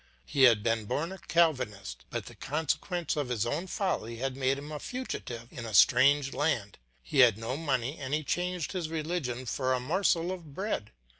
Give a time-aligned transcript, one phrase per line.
[0.25, 4.57] He had been born a Calvinist, but the consequences of his own folly had made
[4.57, 8.89] him a fugitive in a strange land; he had no money and he changed his
[8.89, 10.89] religion for a morsel of bread.